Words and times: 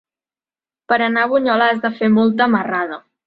Per 0.91 0.97
anar 1.07 1.25
a 1.27 1.29
Bunyola 1.35 1.67
has 1.73 1.83
de 1.85 1.93
fer 1.99 2.11
molta 2.17 2.49
marrada. 2.57 2.99